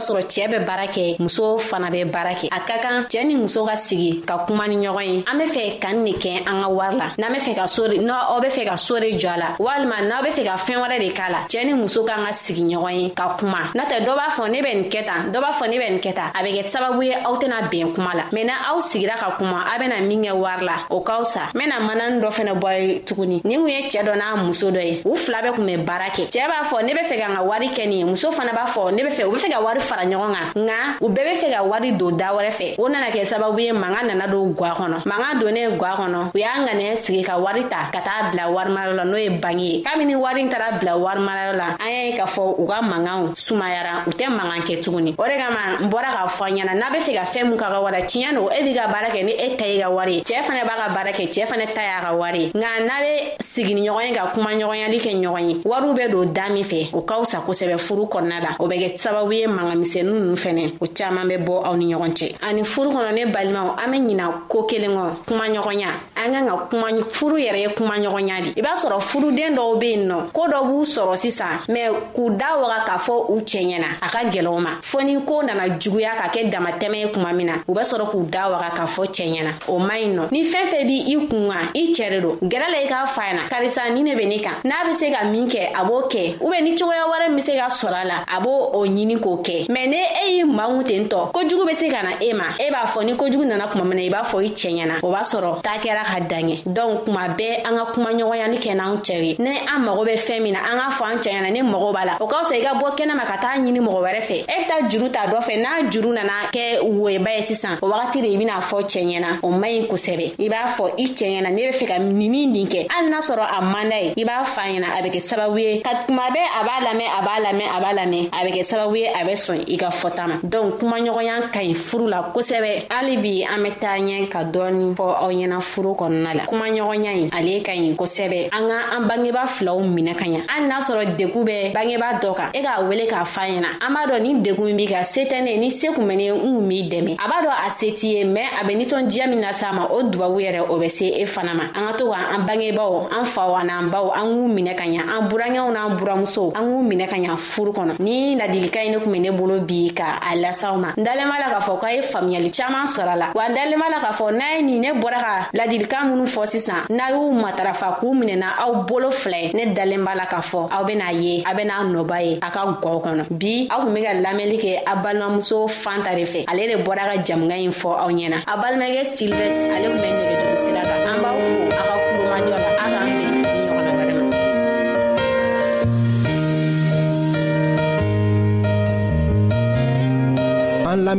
sɔrɔ 0.06 0.22
cɛɛ 0.22 0.46
bɛ 0.48 0.66
baara 0.66 0.86
kɛ 0.86 1.16
muso 1.20 1.58
fana 1.58 1.90
bɛ 1.90 2.04
baara 2.10 2.32
kɛ 2.32 2.48
a 2.50 2.60
ka 2.60 2.78
kan 2.80 3.02
cɛɛ 3.04 3.26
ni 3.26 3.34
muso 3.36 3.66
ka 3.66 3.74
sigi 3.76 4.22
ka 4.26 4.38
kuma 4.46 4.66
ni 4.66 4.76
ɲɔgɔn 4.76 5.02
ye 5.04 5.24
an 5.30 5.38
be 5.38 5.44
fɛ 5.44 5.78
kani 5.78 5.98
ne 6.02 6.12
kɛ 6.16 6.46
an 6.48 6.60
ka 6.60 6.68
wari 6.68 6.96
la 6.96 7.10
n'an 7.18 7.32
be 7.34 7.38
fɛ 7.38 7.54
ka 7.56 7.66
sore 7.66 7.88
n'aw 7.98 8.40
be 8.40 8.48
fɛ 8.48 8.64
ka 8.66 8.74
sore 8.76 9.00
jɔ 9.20 9.28
a 9.28 9.36
la 9.38 9.46
walima 9.58 10.00
n'aw 10.08 10.22
be 10.22 10.28
fɛ 10.30 10.44
ka 10.46 10.56
fɛɛn 10.56 10.80
wɛrɛ 10.84 10.98
de 11.04 11.10
k'a 11.12 11.30
la 11.30 11.38
cɛɛ 11.48 11.66
ni 11.66 11.72
muso 11.74 12.04
k'an 12.04 12.24
ka 12.24 12.32
sigi 12.32 12.62
ɲɔgɔn 12.62 12.94
ye 13.02 13.10
ka 13.10 13.36
kuma 13.38 13.58
n'o 13.74 13.82
tɛ 13.84 14.00
dɔ 14.06 14.14
b'a 14.16 14.28
fɔ 14.30 14.50
ne 14.50 14.62
bɛ 14.62 14.74
nin 14.74 14.88
kɛ 14.90 15.06
tan 15.06 15.20
dɔ 15.32 15.40
b'a 15.42 15.52
fɔ 15.52 15.68
ne 15.70 15.76
bɛ 15.78 15.90
nin 15.92 16.00
kɛ 16.00 16.12
tan 16.14 16.30
a 16.34 16.42
be 16.42 16.48
kɛ 16.48 16.62
sababu 16.64 17.02
ye 17.04 17.14
aw 17.14 17.34
tɛna 17.36 17.68
bɛn 17.70 17.92
kuma 17.94 18.12
la 18.16 18.22
mɛn 18.32 18.46
na 18.46 18.54
aw 18.70 18.78
sigira 18.80 19.16
ka 19.20 19.36
kuma 19.38 19.66
a 19.74 19.78
bena 19.78 20.00
min 20.00 20.22
kɛ 20.22 20.32
wari 20.34 20.64
la 20.64 20.76
o 20.90 21.00
kaw 21.00 21.22
sa 21.24 21.50
n 21.54 21.58
bena 21.58 21.74
manani 21.78 22.20
dɔ 22.22 22.28
fɛnɛ 22.32 22.58
bɔ 22.60 22.70
ye 22.88 23.00
tuguni 23.00 23.40
nin 23.44 23.58
kun 23.60 23.68
ye 23.68 23.82
cɛɛ 23.90 24.02
dɔ 24.06 24.14
n'a 24.16 24.36
muso 24.46 24.70
dɔ 24.70 24.82
ye 24.82 25.02
u 25.04 25.14
fila 25.14 25.38
bɛɛ 25.42 25.54
kun 25.56 25.66
bɛ 25.68 25.84
baara 25.86 26.08
kɛ 26.10 26.28
cɛɛ 26.32 26.46
b'a 26.48 26.64
fɔ 26.64 26.82
ne 26.86 26.94
be 26.94 27.00
fɛ 27.08 27.18
ka 27.20 27.26
n 27.28 27.36
ka 27.36 27.42
wari 27.42 27.68
kɛ 27.68 27.84
nin 27.86 27.98
ye 27.98 28.04
muso 28.04 28.30
fana 28.30 28.50
b'a 28.52 28.64
fɔ 28.68 28.92
ne 28.94 29.02
be 29.02 29.08
fɛ 29.08 29.24
u 29.28 29.32
be 29.32 29.38
fɛ 29.38 29.50
ka 29.52 29.60
wari 29.62 29.80
fara 29.90 30.04
ɲɔgɔn 30.06 30.32
kan 30.34 30.50
nka 30.62 30.74
u 31.00 31.08
bɛɛ 31.08 31.24
be 31.26 31.34
fɛ 31.42 31.46
ka 31.50 31.62
wari 31.64 31.90
don 31.92 32.12
da 32.16 32.28
wɛrɛ 32.32 32.50
fɛ 32.52 32.74
o 32.78 32.88
nana 32.88 33.10
kɛ 33.10 33.24
sababu 33.26 33.58
ye 33.58 33.72
manga 33.72 34.02
nana 34.04 34.26
don 34.30 34.52
gwa 34.56 34.70
kɔnɔ 34.74 34.96
manga 35.04 35.38
donnen 35.40 35.76
gwa 35.76 35.90
kɔnɔ 35.98 36.18
u 36.34 36.38
y'a 36.38 36.62
ŋaniya 36.64 36.96
sigi 36.96 37.22
ka 37.24 37.36
wari 37.38 37.64
ta 37.64 37.90
ka 37.92 38.00
taa 38.00 38.30
bila 38.30 38.42
warimarayɔ 38.50 38.94
la 38.94 39.04
n'o 39.04 39.16
ye 39.16 39.28
bangi 39.30 39.64
ye 39.72 39.82
kabini 39.82 40.14
wari 40.16 40.48
taara 40.48 40.78
bila 40.78 40.92
warimarayɔ 40.96 41.56
la 41.56 41.66
an 41.80 41.88
y'a 41.90 42.04
ye 42.06 42.16
k'a 42.16 42.24
fɔ 42.26 42.54
u 42.60 42.66
ka 42.66 42.80
mangaw 42.82 43.34
sumayara 43.34 44.06
u 44.06 44.10
tɛ 44.12 44.30
mangan 44.30 44.62
kɛ 44.62 44.80
tuguni 44.84 45.14
o 45.18 45.24
de 45.26 45.36
kama 45.36 45.78
n 45.82 45.90
bɔra 45.90 46.10
k'a 46.14 46.26
fɔ 46.28 46.44
an 46.50 46.54
ɲɛna 46.54 46.74
n'a 46.78 46.90
be 46.92 46.98
fɛ 46.98 47.12
ka 47.14 47.24
fɛɛn 47.30 47.44
mun 47.48 47.56
ka 47.58 47.66
ka 47.66 47.80
wara 47.82 47.98
tiɲɛ 48.02 48.34
do 48.34 48.48
e 48.48 48.62
b'i 48.62 48.74
ka 48.78 48.86
baara 48.92 49.08
kɛ 49.10 49.24
ni 49.24 49.32
e 49.32 49.56
ta 49.56 49.64
yi 49.66 49.80
ka 49.80 49.90
wari 49.90 50.14
ye 50.14 50.22
cɛɛ 50.22 50.42
fana 50.44 50.62
b'a 50.64 50.76
ka 50.78 50.94
baara 50.94 51.10
kɛ 51.12 51.26
cɛɛ 51.28 51.46
fanɛ 51.48 51.66
ta 51.74 51.82
y'a 51.82 52.00
ka 52.00 52.12
wari 52.16 52.44
ye 52.44 52.52
nka 52.54 52.68
n'a 52.86 52.96
be 53.02 53.42
sigini 53.42 53.82
ɲɔgɔn 53.90 54.06
ye 54.08 54.14
ka 54.14 54.30
kuma 54.32 54.50
ɲɔgɔnyali 54.54 54.98
kɛ 54.98 55.10
ɲɔgɔn 55.20 55.48
ye 55.50 55.56
wariw 55.64 55.94
be 55.96 56.08
don 56.12 56.26
da 56.32 56.48
min 56.48 56.62
fɛ 56.62 56.90
o 56.94 57.00
ka 57.02 57.18
wusa 57.18 57.40
kosɛbɛ 57.44 57.76
furu 57.80 58.04
kɔnɔna 58.08 58.40
la 58.42 58.50
o 58.60 58.68
bɛ 58.68 58.78
kɛ 58.78 58.94
sababu 58.98 59.32
ye 59.36 59.46
mangan 59.46 59.79
ɲamamisɛnu 59.80 60.12
nunu 60.20 60.36
fɛnɛ 60.36 60.72
o 60.80 60.86
caaman 60.86 61.26
bɛ 61.28 61.38
bɔ 61.44 61.62
aw 61.64 61.76
ni 61.76 61.94
ɲɔgɔn 61.94 62.12
cɛ 62.12 62.34
ani 62.42 62.64
furu 62.64 62.90
kɔnɔ 62.90 63.14
ne 63.14 63.24
balimaw 63.32 63.76
an 63.78 63.90
be 63.90 63.96
ɲina 63.98 64.22
koo 64.48 64.62
kelen 64.64 64.90
kɔ 64.90 65.26
kuma 65.26 65.44
ɲɔgɔnya 65.48 65.88
an 66.16 66.32
kan 66.32 66.46
ka 66.48 66.66
kuma 66.70 66.86
furu 67.08 67.36
yɛrɛ 67.38 67.58
ye 67.60 67.68
kuma 67.76 67.94
ɲɔgɔnya 67.96 68.42
di 68.42 68.50
i 68.56 68.62
b'a 68.62 68.74
sɔrɔ 68.76 69.00
furuden 69.02 69.54
dɔw 69.56 69.78
be 69.80 69.84
yen 69.90 70.08
nɔ 70.08 70.32
koo 70.32 70.46
dɔ 70.46 70.62
b'u 70.66 70.84
sɔrɔ 70.84 71.16
sisan 71.16 71.58
mɛn 71.68 72.12
k'u 72.14 72.30
da 72.38 72.58
waga 72.60 72.84
k'a 72.86 72.98
fɔ 72.98 73.14
u 73.30 73.40
cɛɲɛ 73.40 73.80
na 73.80 73.86
a 74.02 74.08
ka 74.08 74.18
gwɛlɛw 74.30 74.60
ma 74.62 74.70
fɔɔ 74.82 75.04
ni 75.04 75.20
koo 75.24 75.42
nana 75.42 75.62
juguya 75.78 76.16
ka 76.16 76.28
kɛ 76.28 76.50
damatɛmɛ 76.52 76.94
ye 77.00 77.10
kuma 77.12 77.32
min 77.32 77.46
na 77.46 77.52
u 77.68 77.72
bɛ 77.74 77.82
sɔrɔ 77.82 78.10
k'u 78.10 78.28
da 78.30 78.50
waga 78.50 78.70
k'a 78.76 78.84
fɔ 78.86 79.04
cɛɲɛ 79.06 79.42
na 79.44 79.52
o 79.68 79.78
man 79.78 79.96
ɲi 79.98 80.08
nɔ 80.14 80.22
ni 80.30 80.44
fɛn 80.44 80.66
fɛn 80.68 80.86
b' 80.86 81.04
i 81.08 81.26
kun 81.28 81.48
kan 81.48 81.68
i 81.74 81.92
cɛri 81.92 82.20
don 82.22 82.36
gɛrɛ 82.42 82.70
la 82.72 82.78
i 82.80 82.86
k'a 82.86 83.06
fa 83.08 83.22
na 83.34 83.48
karisa 83.48 83.82
ni 83.94 84.02
ne 84.02 84.14
be 84.16 84.26
ne 84.26 84.38
kan 84.40 84.60
n'a 84.64 84.86
be 84.86 84.94
se 84.94 85.10
ka 85.10 85.24
min 85.30 85.48
kɛ 85.48 85.72
a 85.74 85.84
b'o 85.84 86.08
kɛ 86.10 86.38
u 86.42 86.50
be 86.50 86.60
ni 86.62 86.74
cogoya 86.76 87.06
wɛrɛ 87.08 87.26
min 87.28 87.36
be 87.36 87.42
se 87.42 87.56
ka 87.56 87.66
sɔrɔ 87.68 88.00
a 88.00 88.04
la 88.06 88.16
a 88.28 88.40
b'o 88.40 88.70
o 88.74 88.86
ɲini 88.86 89.16
k'o 89.20 89.42
kɛ 89.44 89.69
mɛ 89.70 89.86
ni 89.86 89.96
e 89.96 90.32
y'i 90.34 90.44
maŋu 90.44 90.82
ten 90.82 91.04
tɔ 91.06 91.30
kojugu 91.34 91.64
be 91.66 91.74
se 91.74 91.86
ka 91.88 92.02
na 92.02 92.12
e 92.20 92.32
ma 92.34 92.54
e 92.58 92.70
b'a 92.74 92.84
fɔ 92.86 93.04
ni 93.04 93.14
kojugu 93.14 93.44
nana 93.46 93.66
kuma 93.68 93.84
mina 93.84 94.02
i 94.02 94.10
b'a 94.10 94.22
fɔ 94.30 94.42
i 94.42 94.48
cɛɛ 94.48 94.72
ɲɛna 94.82 94.94
o 95.02 95.10
b'a 95.12 95.22
sɔrɔ 95.22 95.62
taa 95.62 95.78
kɛra 95.78 96.02
ka 96.02 96.18
danɲɛ 96.30 96.62
dɔnku 96.66 97.04
kuma 97.04 97.24
bɛɛ 97.38 97.54
an 97.64 97.76
ka 97.78 97.84
kuma 97.94 98.10
ɲɔgɔnyali 98.10 98.56
kɛ 98.58 98.74
n'an 98.74 98.96
cɛw 99.06 99.20
ye 99.24 99.36
ni 99.38 99.50
an 99.74 99.78
mago 99.84 100.04
be 100.04 100.12
fɛɛn 100.16 100.42
min 100.42 100.52
na 100.54 100.58
an 100.64 100.76
k'a 100.80 100.90
fɔ 100.98 101.04
an 101.12 101.16
cɛɛ 101.22 101.30
ɲɛna 101.30 101.50
ni 101.52 101.60
mɔgɔ 101.62 101.92
b'a 101.94 102.04
la 102.06 102.16
o 102.20 102.26
ka 102.26 102.42
fisa 102.42 102.54
i 102.56 102.62
ka 102.64 102.74
bɔ 102.80 102.86
kɛnɛma 102.98 103.24
ka 103.30 103.36
taa 103.38 103.58
ɲini 103.58 103.80
mɔgɔ 103.80 104.00
wɛrɛ 104.02 104.20
fɛ 104.28 104.36
e 104.42 104.58
be 104.58 104.66
taa 104.66 104.80
juru 104.90 105.08
ta 105.12 105.20
dɔ 105.30 105.38
fɛ 105.38 105.54
n'a 105.62 105.70
juru 105.90 106.10
nana 106.10 106.50
kɛ 106.52 106.82
woyeba 106.82 107.30
ye 107.38 107.42
sisan 107.52 107.78
o 107.80 107.86
wagati 107.92 108.22
de 108.22 108.26
i 108.26 108.36
bena 108.36 108.58
fɔ 108.60 108.82
cɛɛ 108.90 109.06
ɲɛna 109.06 109.38
o 109.44 109.48
man 109.50 109.70
ɲi 109.70 109.86
kosɛbɛ 109.86 110.34
i 110.36 110.48
b'a 110.48 110.66
fɔ 110.76 110.84
i 110.98 111.04
cɛɛ 111.04 111.38
ɲɛna 111.38 111.50
ne 111.54 111.70
be 111.70 111.72
fɛ 111.78 111.86
ka 111.88 111.98
nini 111.98 112.46
nin 112.48 112.66
kɛ 112.66 112.88
hali 112.92 113.08
n'a 113.10 113.20
sɔrɔ 113.20 113.46
a 113.58 113.62
manda 113.72 113.94
ye 114.02 114.10
i 114.18 114.24
b'a 114.24 114.42
fa 114.46 114.62
ɲɛna 114.66 114.98
a 114.98 115.02
be 115.02 115.10
kɛ 115.10 115.20
sababu 115.28 115.58
ye 115.62 115.80
ka 115.80 115.90
kuma 116.08 116.22
bɛɛ 116.26 116.42
a 116.58 116.60
b'a 116.66 116.76
lamɛn 116.90 117.06
a 117.06 117.20
b'a 117.22 117.36
lamɛn 117.44 117.68
a 117.70 117.80
b'a 117.80 117.94
lamɛn 117.94 118.28
a 118.40 118.44
be 118.44 118.50
kɛ 118.58 118.62
sababu 118.72 118.96
ye 118.98 119.06
a 119.06 119.24
bɛ 119.24 119.32
sɔn 119.36 119.59
bali 119.60 119.64
i 119.74 119.76
ka 119.76 119.88
fɔta 119.90 120.26
ma 120.26 120.34
donc 120.42 120.78
kumaɲɔgɔnya 120.80 121.50
ka 121.52 121.60
ɲi 121.60 121.74
furu 121.74 122.08
la 122.08 122.30
kosɛbɛ 122.34 122.86
hali 122.90 123.16
bi 123.18 123.44
an 123.44 123.62
bɛ 123.62 123.70
taa 123.80 123.96
ɲɛ 123.98 124.28
ka 124.28 124.42
dɔɔni 124.44 124.94
fɔ 124.94 125.02
aw 125.20 125.30
ɲɛna 125.32 125.60
furu 125.60 125.90
kɔnɔna 125.94 126.34
la 126.34 126.44
kumaɲɔgɔnya 126.46 127.12
ɲi 127.14 127.28
ale 127.32 127.62
ka 127.62 127.72
ɲi 127.72 127.94
kosɛbɛ 127.96 128.48
an 128.52 128.68
ka 128.68 128.76
an 128.96 129.06
bangeba 129.08 129.46
filaw 129.46 129.78
minɛ 129.80 130.14
ka 130.16 130.24
ɲa 130.24 130.42
hali 130.48 130.66
n'a 130.66 130.78
sɔrɔ 130.80 131.16
degu 131.16 131.44
bɛ 131.44 131.72
bangeba 131.74 132.06
dɔ 132.20 132.34
kan 132.36 132.50
e 132.54 132.62
k'a 132.62 132.82
wele 132.88 133.06
k'a 133.08 133.24
fa 133.26 133.42
ɲɛna 133.42 133.78
an 133.80 133.92
b'a 133.94 134.06
dɔn 134.10 134.22
ni 134.22 134.34
degu 134.42 134.64
min 134.64 134.76
b'i 134.76 134.86
ka 134.88 135.02
se 135.02 135.20
tɛ 135.24 135.42
ne 135.42 135.56
ni 135.58 135.70
se 135.70 135.88
kun 135.88 136.06
bɛ 136.06 136.16
ne 136.16 136.30
n 136.32 136.40
kun 136.40 136.68
b'i 136.68 136.88
dɛmɛ 136.90 137.16
a 137.18 137.28
b'a 137.28 137.42
dɔn 137.44 137.66
a 137.66 137.70
se 137.70 137.90
t'i 137.92 138.08
ye 138.16 138.24
mɛn 138.24 138.48
a 138.60 138.64
bɛ 138.64 138.76
nisɔndiya 138.76 139.26
min 139.28 139.40
las'a 139.42 139.72
ma 139.74 139.86
o 139.90 140.02
dubabu 140.02 140.40
yɛrɛ 140.40 140.62
o 140.70 140.78
bɛ 140.78 140.88
se 140.90 141.04
e 141.06 141.24
fana 141.26 141.54
ma 141.54 141.64
an 141.74 141.86
ka 141.88 141.92
to 141.98 142.04
ka 142.06 142.16
an 142.34 142.46
bangebaw 142.46 143.08
an 143.12 143.24
faw 143.24 143.56
an'an 143.56 143.90
baw 143.90 144.10
an 144.12 144.30
k'u 144.30 144.48
minɛ 144.54 144.74
ka 144.76 144.84
ɲa 144.84 145.02
an 145.18 145.28
burankɛw 145.28 145.70
n'an 145.74 145.96
buramusow 145.98 146.52
an 146.54 146.62
k'u 146.62 146.82
minɛ 146.86 147.06
ka 147.08 147.16
ɲa 147.16 147.36
furu 147.36 147.72
kɔnɔ 147.72 147.94
ni 148.00 148.36
ladilikan 148.36 148.84
ye 148.84 148.88
ne 148.90 148.98
kun 149.00 149.10
bɛ 149.12 149.20
ne 149.20 149.30
bolo 149.30 149.49
bolo 149.50 149.60
bi 149.66 149.90
ka 149.94 150.18
a 150.22 150.34
lasaw 150.38 150.76
ma 150.78 150.92
n 150.96 151.02
dalen 151.02 151.26
b'a 151.28 151.38
la 151.42 151.50
k'a 151.50 151.60
fɔ 151.66 151.74
k'a 151.82 151.90
ye 151.94 152.02
faamuyali 152.06 152.50
caaman 152.54 152.86
sɔrɔ 152.86 153.14
la 153.18 153.26
wa 153.34 153.48
n 153.50 153.54
dalen 153.54 153.78
b'a 153.82 153.88
la 153.90 153.98
k'a 154.00 154.12
fɔ 154.14 154.26
n'a 154.32 154.46
ye 154.56 154.62
nin 154.62 154.80
ne 154.80 154.90
bɔra 155.02 155.18
ka 155.18 155.34
ladilikan 155.52 156.10
minw 156.14 156.26
fɔ 156.26 156.46
sisan 156.46 156.86
n'a 156.88 157.10
y'u 157.10 157.32
matarafa 157.34 157.98
k'u 158.00 158.14
minɛna 158.14 158.54
aw 158.62 158.84
bolo 158.86 159.10
filɛ 159.10 159.52
ne 159.54 159.74
dalen 159.74 160.04
b'a 160.06 160.14
la 160.14 160.26
k'a 160.30 160.40
fɔ 160.40 160.68
aw 160.70 160.84
bena 160.84 161.10
ye 161.12 161.42
a 161.44 161.54
bena 161.54 161.82
nɔba 161.82 162.22
ye 162.24 162.38
a 162.40 162.50
ka 162.50 162.62
gɔw 162.82 163.02
kɔnɔ 163.04 163.24
bi 163.30 163.66
aw 163.70 163.82
kun 163.82 163.94
be 163.94 164.02
ka 164.02 164.12
lamɛnli 164.22 164.58
kɛ 164.62 164.82
a 164.86 164.94
balimamuso 165.02 165.66
fan 165.68 166.02
ta 166.04 166.14
de 166.14 166.22
fɛ 166.22 166.44
ale 166.46 166.68
de 166.70 166.82
bɔra 166.84 167.10
ka 167.10 167.22
jamuga 167.24 167.54
ɲi 167.54 167.70
fɔ 167.82 167.90
aw 167.98 168.08
ɲɛna 168.10 168.38
a 168.46 168.54
balimakɛ 168.62 169.02
silvɛs 169.04 169.58
ale 169.74 169.88
kun 169.96 169.98
bɛ 169.98 170.29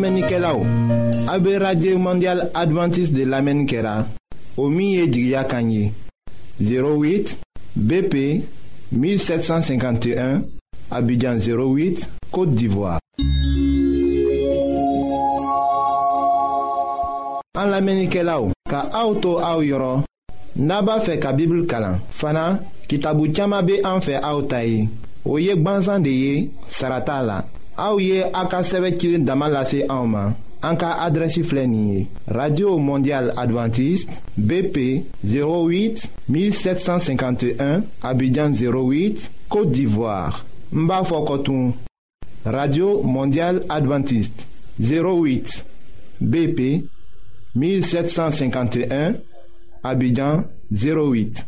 A 0.03 1.37
be 1.39 1.59
radye 1.59 1.95
mandyal 1.95 2.49
Adventist 2.55 3.13
de 3.13 3.23
lamen 3.25 3.65
kera 3.67 4.05
O 4.57 4.67
miye 4.69 5.05
di 5.07 5.29
gya 5.29 5.43
kanyi 5.45 5.93
08 6.59 7.37
BP 7.75 8.41
1751 8.93 10.41
Abidjan 10.91 11.37
08, 11.37 12.01
Kote 12.31 12.55
Divoa 12.55 12.97
An 17.57 17.69
lamen 17.69 18.09
kera 18.09 18.41
ou 18.41 18.49
Ka 18.69 18.81
auto 18.93 19.37
a 19.37 19.53
ou 19.57 19.61
yoron 19.61 20.01
Naba 20.55 20.97
fe 21.05 21.19
ka 21.19 21.31
bibul 21.33 21.67
kalan 21.67 22.01
Fana 22.09 22.57
ki 22.87 22.97
tabu 22.99 23.29
tiyama 23.29 23.61
be 23.61 23.83
an 23.85 24.01
fe 24.01 24.17
a 24.17 24.33
ou 24.33 24.47
tayi 24.49 24.89
O 25.25 25.37
yek 25.37 25.61
banzan 25.61 26.01
de 26.01 26.09
ye 26.21 26.49
sarata 26.69 27.21
la 27.21 27.43
Aouye 27.81 28.21
Aka 28.33 28.59
a 28.59 28.63
ka 30.75 31.11
radio 32.27 32.77
mondial 32.77 33.33
adventiste 33.35 34.21
bp 34.37 35.03
08 35.25 36.07
1751 36.29 37.81
abidjan 38.03 38.51
08 38.53 39.31
côte 39.49 39.71
d'ivoire 39.71 40.45
Mba 40.71 41.01
radio 42.45 43.01
Mondiale 43.01 43.61
adventiste 43.67 44.47
08 44.79 45.65
bp 46.21 46.83
1751 47.55 49.13
abidjan 49.83 50.43
08 50.71 51.47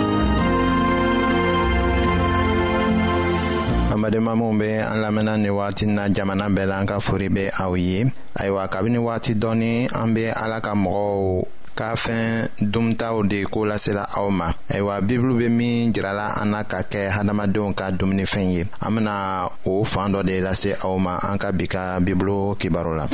an 4.01 4.01
badenmaminw 4.09 4.57
be 4.59 4.69
an 4.79 5.01
lamɛnna 5.03 5.37
ni 5.37 5.49
wagati 5.49 5.85
na 5.87 6.07
jamana 6.11 6.49
bɛɛ 6.49 6.65
la 6.67 6.79
an 6.79 6.85
ka 6.87 6.99
fori 6.99 7.27
be 7.29 7.43
aw 7.61 7.73
ye 7.75 8.11
ayiwa 8.39 8.67
kabini 8.71 8.97
wagati 8.97 9.33
dɔɔni 9.35 9.89
an 9.93 10.13
be 10.13 10.25
ala 10.33 10.59
ka 10.61 10.73
mɔgɔw 10.73 11.43
ka 11.75 11.95
fɛn 11.95 12.47
dumutaw 12.71 13.23
de 13.29 13.45
ko 13.45 13.59
lasela 13.65 14.05
aw 14.17 14.29
ma 14.31 14.51
ayiwa 14.69 14.99
bibulu 15.07 15.37
be 15.37 15.47
min 15.49 15.93
jirala 15.93 16.33
an 16.41 16.51
na 16.51 16.63
ka 16.63 16.81
kɛ 16.81 17.09
hadamadenw 17.09 17.73
ka 17.75 17.91
dumunifɛn 17.91 18.49
ye 18.53 18.61
an 18.81 18.91
bena 18.95 19.47
o 19.65 19.83
fan 19.83 20.11
dɔ 20.11 20.23
de 20.25 20.41
lase 20.41 20.73
aw 20.83 20.97
ma 20.97 21.19
an 21.23 21.37
ka 21.37 21.51
bi 21.51 21.65
ka 21.67 21.99
bibulu 21.99 22.57
kibaro 22.57 22.95
la 22.97 23.07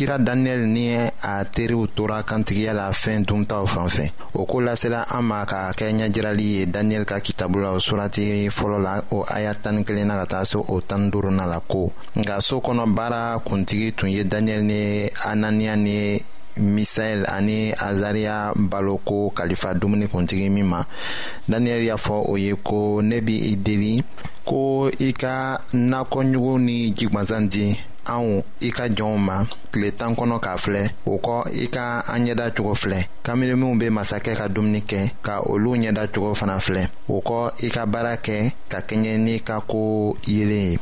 kira 0.00 0.16
daniyɛli 0.16 0.64
ni 0.66 0.88
a 0.96 1.44
teriw 1.44 1.84
tora 1.94 2.22
kantigiya 2.24 2.72
la 2.72 2.88
fɛn 2.90 3.20
duntaw 3.28 3.66
fan 3.68 3.84
fɛ 3.86 4.08
o 4.32 4.46
ko 4.48 4.62
lasela 4.64 5.04
an 5.12 5.22
ma 5.28 5.44
ka 5.44 5.70
kɛ 5.76 5.92
ɲɛjirali 5.92 6.42
ye 6.56 6.64
daniyɛli 6.66 7.04
ka 7.04 7.20
kitabu 7.20 7.60
la 7.60 7.76
surati 7.78 8.48
fɔlɔ 8.48 8.78
la 8.80 8.94
o 9.12 9.26
aya 9.28 9.52
tani 9.54 9.84
kelen 9.84 10.08
na 10.08 10.14
ka 10.14 10.26
taa 10.26 10.44
se 10.46 10.56
o 10.56 10.80
tani 10.80 11.10
duruna 11.10 11.44
la 11.44 11.60
ko 11.60 11.92
nka 12.16 12.40
so 12.40 12.60
kɔnɔ 12.64 12.94
baara 12.96 13.38
kuntigi 13.44 13.92
tun 13.92 14.08
ye 14.08 14.24
daniyɛli 14.24 14.64
ni 14.64 15.10
ananiya 15.28 15.76
ni 15.76 16.24
misaɛl 16.56 17.26
ani 17.28 17.74
azariya 17.78 18.52
balo 18.56 18.96
ko 19.04 19.28
kalifa 19.36 19.74
dumuni 19.76 20.08
kuntigi 20.08 20.48
min 20.50 20.64
ma 20.64 20.80
daniyɛli 21.46 21.84
y'a 21.84 21.96
fɔ 22.00 22.22
o 22.26 22.36
ye 22.38 22.56
ko 22.64 23.02
ne 23.02 23.20
b' 23.20 23.52
i 23.52 23.56
deli 23.56 24.02
ko 24.46 24.88
i 24.98 25.12
ka 25.12 25.60
nakɔɲugu 25.74 26.58
ni 26.58 26.90
jigwazan 26.90 27.48
di 27.50 27.76
anw 28.10 28.42
i 28.66 28.70
ka 28.76 28.84
jɔnw 28.96 29.16
ma 29.28 29.36
tile 29.70 29.88
tan 29.98 30.12
kɔnɔ 30.18 30.36
k'a 30.44 30.54
filɛ 30.62 30.82
o 31.12 31.14
kɔ 31.26 31.36
i 31.64 31.66
ka 31.74 31.84
an 32.12 32.22
ɲɛda 32.26 32.46
cogo 32.56 32.72
filɛ 32.82 32.98
kamalen 33.24 33.62
be 33.80 33.86
masakɛ 33.96 34.32
ka 34.40 34.44
dumuni 34.54 34.80
kɛ 34.90 35.00
ka 35.26 35.34
olu 35.52 35.70
ɲɛda 35.82 36.04
cogo 36.14 36.30
fana 36.38 36.56
filɛ 36.66 36.82
o 37.12 37.20
kɔ 37.28 37.38
i 37.66 37.68
ka 37.74 37.82
baara 37.92 38.14
kɛ 38.26 38.36
ka 38.72 38.78
kɛɲɛ 38.88 39.12
n'i 39.24 39.36
ka 39.48 39.56
koo 39.70 40.14
yeelen 40.28 40.66
ye 40.70 40.76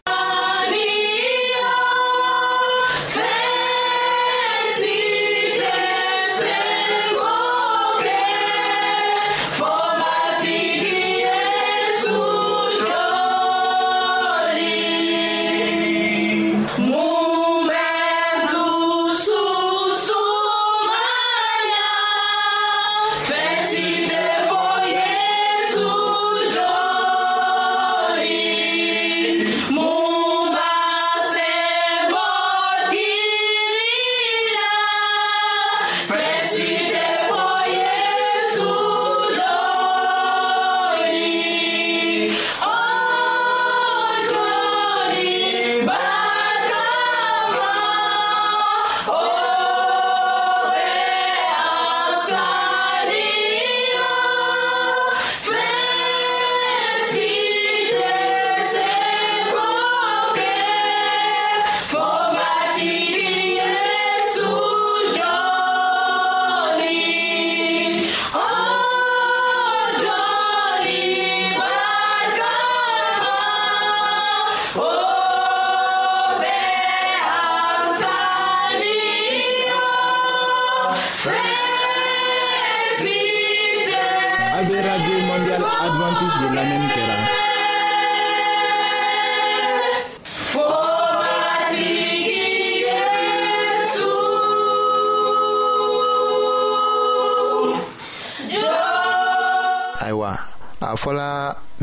fɔla 101.03 101.31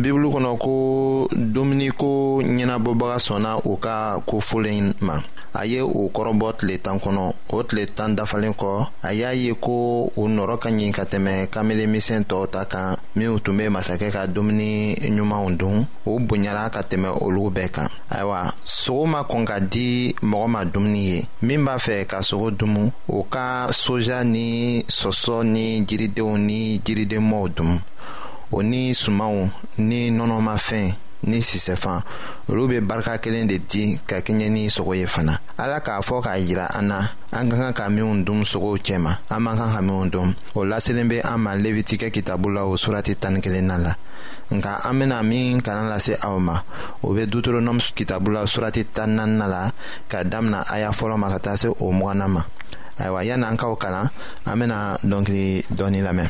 bibulu 0.02 0.28
kɔnɔ 0.34 0.52
ko 0.64 0.74
dumuniko 1.54 2.10
ɲɛnabɔbaga 2.50 3.18
sɔnna 3.28 3.52
u 3.70 3.78
ka 3.84 3.98
kofolen 4.30 4.86
ma 5.08 5.16
a 5.54 5.62
ye 5.72 5.80
o 5.82 6.02
kɔrɔbɔ 6.16 6.48
tile 6.58 6.78
tan 6.84 7.00
kɔnɔ 7.00 7.26
o 7.50 7.58
tile 7.68 7.86
tan 7.96 8.16
dafalen 8.18 8.54
kɔ 8.62 8.70
a 9.02 9.14
y'a 9.14 9.32
ye 9.44 9.54
ko 9.66 9.76
o 10.14 10.24
nɔrɔ 10.36 10.56
ka 10.64 10.70
ɲi 10.70 10.92
ka 10.96 11.04
tɛmɛ 11.12 11.48
kamelenmisɛn 11.54 12.26
tɔw 12.30 12.44
ta 12.52 12.66
kan 12.66 12.96
minw 13.16 13.38
tun 13.44 13.58
be 13.58 13.66
masakɛ 13.76 14.12
ka 14.12 14.26
dumuni 14.36 14.96
ɲumanw 15.00 15.58
dun 15.58 15.88
o 16.06 16.20
bonyara 16.20 16.66
ka 16.74 16.82
tɛmɛ 16.82 17.10
olugu 17.22 17.50
bɛɛ 17.56 17.70
kan 17.72 17.88
ayiwa 18.10 18.52
sogo 18.66 19.06
ma 19.08 19.24
kɔn 19.24 19.46
ka 19.48 19.60
di 19.62 20.14
mɔgɔ 20.22 20.48
ma 20.48 20.64
dumuni 20.66 21.00
ye 21.12 21.26
min 21.42 21.64
b'a 21.66 21.78
fɛ 21.86 22.06
ka 22.08 22.18
sogo 22.22 22.52
dumu 22.52 22.92
o 23.08 23.24
ka 23.24 23.68
soja 23.72 24.24
ni 24.28 24.84
sɔsɔ 24.98 25.44
ni 25.54 25.86
jiridenw 25.88 26.38
ni 26.38 26.80
jiridenmɔw 26.84 27.48
dumu 27.56 27.80
o 28.56 28.64
ni 28.64 28.96
sumanw 28.96 29.38
ni 29.84 30.02
nɔnɔmafɛn 30.16 30.88
ni 31.28 31.40
sisɛfan 31.42 32.00
olu 32.50 32.68
be 32.70 32.80
barika 32.80 33.18
kelen 33.18 33.48
de 33.52 33.58
di 33.60 34.00
ka 34.10 34.18
kɛɲɛ 34.22 34.48
ni 34.52 34.70
sogo 34.70 34.94
ye 34.96 35.06
fana 35.06 35.40
ala 35.58 35.82
k'a 35.82 36.00
fɔ 36.08 36.22
k'a 36.24 36.40
yira 36.40 36.68
an 36.78 36.88
na 36.88 37.00
an 37.34 37.50
ka 37.52 37.58
kan 37.58 37.74
ka 37.74 37.86
minw 37.90 38.24
dun 38.24 38.44
sogow 38.46 38.78
cɛ 38.80 38.96
an 38.96 39.40
man 39.44 39.58
kan 39.58 39.72
ka 39.76 39.82
minw 39.82 40.32
o 40.56 40.62
laselen 40.64 41.10
be 41.10 41.20
an 41.20 41.38
ma 41.42 41.52
levitikɛ 41.58 42.08
kitabu 42.16 42.50
la 42.56 42.64
o 42.66 42.76
surati 42.78 43.16
tani 43.20 43.42
kelenna 43.42 43.76
la 43.86 43.92
nka 44.52 44.88
an 44.88 44.94
bena 45.00 45.22
min 45.24 45.60
kalan 45.62 45.90
lase 45.90 46.16
aw 46.24 46.40
ma 46.40 46.62
o 47.04 47.14
be 47.14 47.26
deuteronɔmi 47.28 47.92
kitabu 47.94 48.32
la 48.32 48.44
surati 48.46 48.86
tan 48.94 49.18
nanina 49.18 49.48
la 49.50 49.70
ka 50.08 50.24
damina 50.24 50.64
aya 50.72 50.92
fɔlɔ 50.92 51.18
ma 51.20 51.28
ka 51.30 51.38
taa 51.40 51.56
se 51.58 51.68
o 51.70 51.92
mugana 51.92 52.30
ma 52.30 52.42
ayiwa 53.00 53.22
yan'an 53.28 53.58
kaw 53.58 53.76
kalan 53.76 54.08
an 54.46 54.56
bena 54.60 54.96
dɔnkili 55.04 55.66
dɔɔni 55.76 56.00
lamɛn 56.06 56.30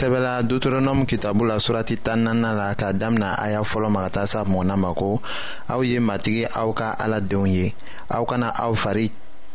sɛbɛla 0.00 0.42
deuteronɔmu 0.42 1.04
kitabu 1.06 1.44
la 1.44 1.56
surati 1.60 1.96
tan 2.02 2.24
nana 2.24 2.54
la 2.54 2.74
k'a 2.74 2.90
damina 2.94 3.34
a 3.36 3.50
y'a 3.52 3.60
fɔlɔ 3.60 3.88
ma 3.92 4.00
ka 4.06 4.10
taa 4.14 4.26
sa 4.26 4.44
mɔgɔna 4.44 4.76
ma 4.78 4.94
ko 4.94 5.20
aw 5.68 5.80
ye 5.84 5.98
matigi 6.00 6.46
aw 6.60 6.72
ka 6.72 6.96
aladenw 7.04 7.46
ye 7.56 7.66
aw 8.08 8.24
kana 8.24 8.48
aw 8.64 8.72
fari 8.74 9.10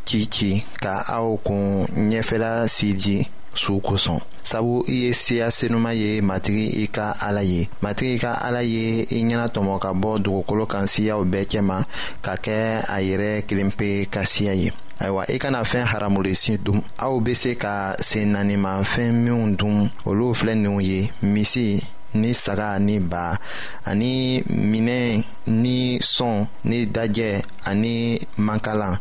ci 0.05 0.27
ci 0.29 0.51
ka 0.83 1.01
aw 1.17 1.33
kun 1.43 1.87
ɲɛfɛla 2.11 2.67
siji 2.69 3.25
su 3.55 3.81
kosɔn 3.81 4.21
sabu 4.43 4.83
i 4.87 4.93
ye 5.05 5.13
siya 5.13 5.49
senuman 5.49 5.97
ye 5.97 6.21
matigi 6.21 6.83
i 6.83 6.87
ka 6.95 7.15
ala 7.25 7.41
ye 7.41 7.65
matigi 7.81 8.19
ka 8.21 8.33
ala 8.45 8.61
ye 8.61 8.85
i 9.09 9.25
ɲɛna 9.25 9.47
tɔmɔ 9.49 9.79
ka 9.81 9.93
bɔ 9.97 10.21
dugukolo 10.21 10.67
kan 10.69 10.85
siyaw 10.85 11.25
bɛɛ 11.25 11.45
cɛma 11.51 11.77
ka 12.21 12.37
kɛ 12.45 12.85
a 12.87 13.01
yɛrɛ 13.01 13.47
kelen 13.49 13.71
ka 14.13 14.21
siya 14.21 14.53
ye 14.53 14.69
ayiwa 15.03 15.23
i 15.35 15.37
kana 15.39 15.63
fɛn 15.71 15.85
haramulesi 15.91 16.57
dun 16.57 16.81
aw 17.03 17.15
be 17.23 17.33
se 17.35 17.55
ka 17.59 17.95
sen 17.99 18.31
naanimafɛn 18.33 19.11
minw 19.23 19.55
dun 19.59 19.89
olu 20.07 20.33
filɛ 20.37 20.53
ninw 20.55 20.79
ye 20.81 20.99
misi 21.21 21.83
ni 22.15 22.31
saga 22.33 22.79
ni 22.79 22.99
ba 22.99 23.35
ani 23.83 24.39
minɛ 24.71 25.19
ni 25.63 25.99
sɔn 25.99 26.47
ni 26.69 26.77
dajɛ 26.95 27.43
ani 27.69 28.21
mankalan 28.45 28.95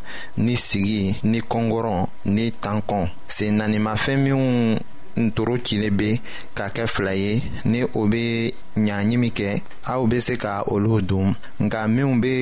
ni 0.45 0.55
sigi 0.57 1.15
ni 1.31 1.39
kɔngɔrɔn 1.39 2.01
ni 2.35 2.45
tankɔn 2.63 3.03
sen 3.35 3.55
naanimafɛn 3.57 4.17
minw 4.23 4.41
ntoro 5.17 5.55
cile 5.65 5.89
be 5.97 6.19
ka 6.57 6.67
kɛ 6.75 6.83
fila 6.91 7.13
ye 7.15 7.39
ni 7.65 7.79
o 7.99 8.07
be 8.11 8.51
ɲaɲimi 8.75 9.29
kɛ 9.31 9.61
aw 9.87 10.03
be 10.07 10.19
se 10.19 10.35
ka 10.35 10.63
olu 10.67 10.99
dun 11.01 11.33
nka 11.63 11.87
minw 11.87 12.19
be 12.19 12.33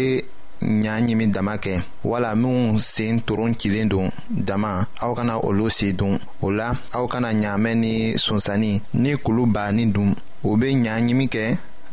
ɲa 0.84 0.94
ɲimi 1.06 1.26
dama 1.30 1.58
kɛ 1.64 1.82
wala 2.04 2.36
minw 2.36 2.80
sen 2.80 3.22
toron 3.22 3.54
cilen 3.60 3.90
don 3.90 4.10
dama 4.30 4.88
aw 5.00 5.14
kana 5.14 5.38
olu 5.40 5.70
se 5.70 5.92
dun 5.94 6.18
o 6.42 6.50
la 6.52 6.72
aw 6.94 7.06
kana 7.08 7.30
ɲaamɛ 7.34 7.72
ni 7.82 8.18
sonsanni 8.18 8.82
ni 8.94 9.12
kulu 9.24 9.46
baani 9.46 9.86
dun 9.94 10.16
u 10.44 10.50
be 10.60 10.68
ɲa 10.72 10.94
ɲimi 11.06 11.26
kɛ 11.34 11.44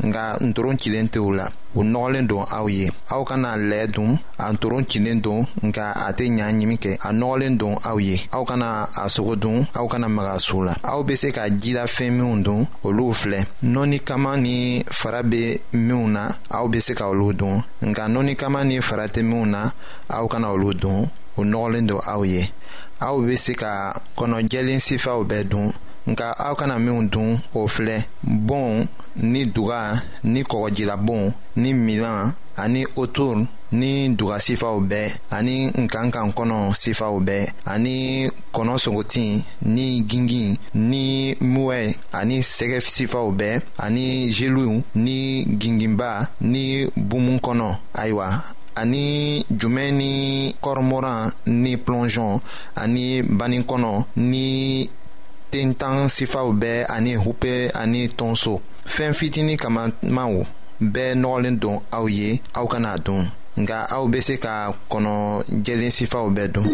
nga 0.07 0.23
ntoron 0.49 0.79
cilen 0.81 1.09
tɛ 1.09 1.19
u 1.19 1.31
la 1.37 1.47
u 1.75 1.83
nɔgɔlen 1.93 2.27
don 2.29 2.45
aw 2.57 2.67
ye 2.77 2.85
aw 3.15 3.23
kana 3.29 3.51
lɛ 3.57 3.87
dun 3.95 4.19
a 4.39 4.53
toron 4.61 4.85
cilen 4.91 5.21
don 5.23 5.47
nka 5.67 5.87
a 6.07 6.13
tɛ 6.17 6.25
ɲa 6.39 6.47
ɲimi 6.57 6.77
kɛ 6.83 6.93
a 7.01 7.11
nɔgɔlen 7.13 7.57
don 7.59 7.77
aw 7.85 7.97
ye 8.01 8.17
aw 8.33 8.45
kana 8.45 8.89
a 8.97 9.07
sogo 9.09 9.37
dun 9.39 9.67
aw 9.75 9.87
kana 9.87 10.09
maga 10.09 10.39
su 10.41 10.63
la 10.65 10.75
aw 10.83 11.03
be 11.03 11.15
se 11.17 11.31
ka 11.31 11.43
jilafɛn 11.49 12.11
minw 12.17 12.43
dun 12.43 12.67
olu 12.85 13.13
filɛ 13.15 13.45
nɔni 13.63 13.99
kama 14.05 14.37
ni 14.37 14.83
fara 14.91 15.23
be 15.23 15.61
minw 15.73 16.09
na 16.09 16.33
aw 16.51 16.67
be 16.69 16.81
se 16.81 16.95
ka 16.95 17.05
olu 17.09 17.33
dun 17.33 17.63
nka 17.83 18.05
nɔni 18.11 18.37
kama 18.37 18.65
ni 18.65 18.81
fara 18.81 19.07
tɛ 19.09 19.23
minw 19.23 19.47
na 19.47 19.71
aw 20.09 20.27
kana 20.27 20.49
olu 20.51 20.75
dun 20.75 21.09
u 21.37 21.43
nɔgɔlen 21.45 21.87
don 21.87 22.01
aw 22.07 22.23
ye 22.25 22.51
aw 23.01 23.21
be 23.21 23.37
se 23.37 23.55
ka 23.55 23.93
kɔnɔjɛlen 24.19 24.81
sifaw 24.81 25.23
bɛɛ 25.25 25.45
dun 25.49 25.73
nka 26.11 26.27
aw 26.47 26.55
kana 26.59 26.77
minw 26.85 27.03
dun 27.13 27.31
o 27.55 27.61
filɛ 27.75 27.97
bon 28.47 28.87
ni 29.31 29.41
duga 29.55 29.81
ni 30.33 30.41
kɔgɔjilabon 30.51 31.25
ni 31.61 31.71
milan 31.87 32.21
ani 32.63 32.83
otor 33.03 33.35
ni 33.81 33.91
duga 34.19 34.37
sifaw 34.47 34.77
bɛɛ 34.91 35.07
ani 35.37 35.55
nkankan 35.83 36.29
kɔnɔ 36.37 36.59
sifaw 36.83 37.15
bɛɛ 37.27 37.43
ani 37.73 37.97
kɔnɔ 38.55 38.75
sogotin 38.83 39.33
ni 39.75 39.87
gingin 40.11 40.51
ni 40.91 41.05
muwɛ 41.53 41.79
ani 42.19 42.37
sɛgɛ 42.55 42.79
sifaw 42.97 43.27
bɛɛ 43.41 43.55
ani 43.85 44.07
zeliw 44.37 44.75
ni 45.05 45.19
ginginba 45.61 46.11
ni 46.53 46.65
bumu 47.09 47.35
kɔnɔ 47.47 47.67
ayiwa 48.01 48.29
ani 48.81 49.05
jumɛn 49.61 49.93
ni 50.01 50.13
kɔrɔmɔran 50.65 51.23
ni 51.63 51.73
plɔnzɔn 51.85 52.33
ani 52.83 53.07
banikɔnɔ 53.39 53.93
ni 54.31 54.47
Ten 55.51 55.75
tan 55.75 56.07
sifa 56.09 56.45
ou 56.47 56.55
be 56.55 56.85
ane 56.87 57.17
houpe, 57.19 57.73
ane 57.75 58.07
tonso. 58.17 58.61
Fen 58.87 59.11
fiti 59.13 59.43
ni 59.43 59.57
kaman 59.59 59.91
ma 60.07 60.23
ou, 60.31 60.47
be 60.81 61.11
nolen 61.19 61.57
don, 61.59 61.81
a 61.91 61.99
ou 61.99 62.07
ye, 62.09 62.37
a 62.55 62.63
ou 62.63 62.71
kanadon. 62.71 63.27
Nga 63.59 63.81
a 63.91 63.99
ou 63.99 64.07
be 64.07 64.21
se 64.23 64.37
ka 64.39 64.71
konon 64.87 65.43
jelen 65.67 65.91
sifa 65.91 66.23
ou 66.23 66.31
be 66.31 66.47
don. 66.55 66.69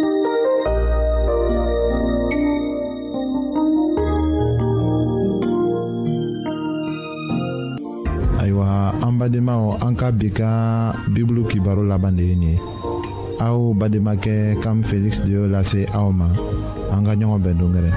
Ayo 8.45 8.61
a, 8.61 8.93
an 9.09 9.17
bade 9.17 9.41
ma 9.41 9.57
ou, 9.63 9.73
an 9.89 9.97
ka 9.97 10.13
be 10.13 10.29
ka 10.37 10.51
biblu 11.17 11.47
ki 11.49 11.65
baro 11.65 11.81
la 11.89 11.97
bande 12.03 12.29
yi 12.29 12.37
ni. 12.45 12.53
A 13.41 13.55
ou 13.57 13.73
bade 13.73 14.01
ma 14.05 14.19
ke 14.21 14.53
kam 14.61 14.85
feliks 14.85 15.25
diyo 15.25 15.49
la 15.49 15.65
se 15.65 15.89
a 15.89 16.05
ou 16.05 16.13
ma. 16.13 16.29
An 16.93 17.09
kanyon 17.09 17.39
ou 17.39 17.41
be 17.41 17.57
don 17.57 17.73
gare. 17.73 17.97